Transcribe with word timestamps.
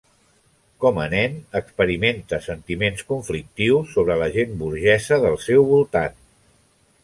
Com 0.85 0.95
a 1.03 1.03
nen, 1.11 1.35
experimenta 1.59 2.39
sentiments 2.47 3.05
conflictius 3.11 3.95
sobre 3.99 4.19
la 4.23 4.33
gent 4.39 4.59
burgesa 4.65 5.23
del 5.29 5.41
seu 5.49 5.71
voltant. 5.75 6.21